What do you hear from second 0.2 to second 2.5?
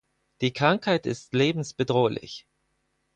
Die Krankheit ist lebensbedrohlich.